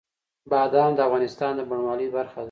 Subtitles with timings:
[0.51, 2.39] بادام د افغانستان د بڼوالۍ برخه ده.